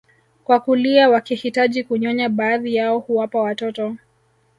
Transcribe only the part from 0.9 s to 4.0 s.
wakihitaji kunyonya baadhi yao huwapa watoto